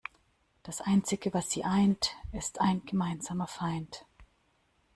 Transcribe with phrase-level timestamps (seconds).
[0.63, 4.07] Das einzige, was sie eint, ist ein gemeinsamer Feind.